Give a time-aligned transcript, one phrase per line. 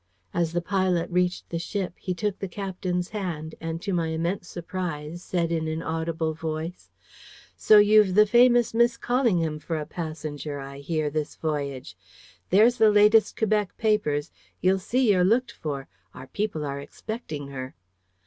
[0.33, 4.47] As the pilot reached the ship, he took the captain's hand, and, to my immense
[4.47, 6.89] surprise, said in an audible voice:
[7.55, 11.95] "So you've the famous Miss Callingham for a passenger, I hear, this voyage.
[12.49, 14.31] There's the latest Quebec papers.
[14.59, 15.87] You'll see you're looked for.
[16.15, 17.75] Our people are expecting her."